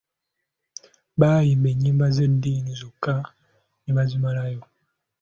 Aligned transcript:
Baayimba 1.19 1.67
ennyimba 1.73 2.07
z'eddiini 2.15 2.73
zonna 2.81 3.15
ne 3.81 3.91
bazimalayo. 3.97 4.61